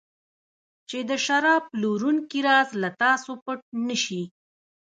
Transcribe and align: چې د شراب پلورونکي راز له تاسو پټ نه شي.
چې 0.89 0.99
د 1.09 1.11
شراب 1.25 1.63
پلورونکي 1.71 2.39
راز 2.47 2.69
له 2.81 2.89
تاسو 3.01 3.31
پټ 3.43 3.59
نه 3.87 3.95
شي. 4.03 4.21